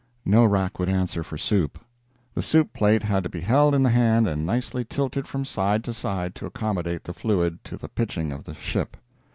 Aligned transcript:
No 0.25 0.45
rack 0.45 0.79
would 0.79 0.89
answer 0.89 1.23
for 1.23 1.37
soup. 1.37 1.77
The 2.33 2.41
soup 2.41 2.73
plate 2.73 3.03
had 3.03 3.21
to 3.23 3.29
be 3.29 3.41
held 3.41 3.75
in 3.75 3.83
the 3.83 3.91
hand 3.91 4.27
and 4.27 4.47
nicely 4.47 4.83
tilted 4.83 5.27
from 5.27 5.45
side 5.45 5.83
to 5.83 5.93
side 5.93 6.33
to 6.33 6.47
accommodate 6.47 7.03
the 7.03 7.13
fluid 7.13 7.63
to 7.65 7.77
the 7.77 7.87
pitching 7.87 8.31
of 8.31 8.45
the 8.45 8.55
ship. 8.55 8.97